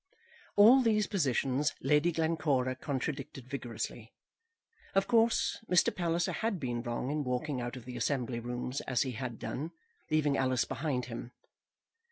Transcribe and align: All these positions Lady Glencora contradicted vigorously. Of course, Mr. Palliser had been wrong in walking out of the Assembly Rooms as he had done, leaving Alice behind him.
All 0.55 0.81
these 0.81 1.05
positions 1.05 1.75
Lady 1.79 2.11
Glencora 2.11 2.73
contradicted 2.75 3.47
vigorously. 3.47 4.11
Of 4.95 5.07
course, 5.07 5.63
Mr. 5.69 5.95
Palliser 5.95 6.31
had 6.31 6.59
been 6.59 6.81
wrong 6.81 7.11
in 7.11 7.23
walking 7.23 7.61
out 7.61 7.75
of 7.75 7.85
the 7.85 7.97
Assembly 7.97 8.39
Rooms 8.39 8.81
as 8.87 9.03
he 9.03 9.11
had 9.11 9.37
done, 9.37 9.73
leaving 10.09 10.37
Alice 10.37 10.65
behind 10.65 11.05
him. 11.05 11.33